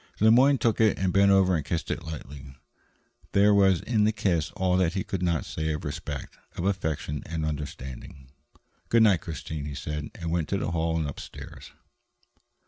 [0.19, 2.55] Le Moyne took it and bent over and kissed it lightly.
[3.33, 7.21] There was in the kiss all that he could not say of respect, of affection
[7.27, 8.31] and understanding.
[8.89, 11.71] "Good night, Christine," he said, and went into the hall and upstairs.